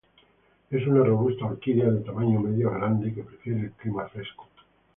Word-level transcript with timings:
Es 0.71 0.87
una 0.87 1.03
robusta 1.03 1.45
orquídea 1.45 1.91
de 1.91 1.99
tamaño 2.01 2.39
medio 2.39 2.71
a 2.71 2.73
grande 2.79 3.13
que 3.13 3.21
prefiere 3.21 3.59
el 3.67 3.71
clima 3.73 4.07
fresco. 4.09 4.47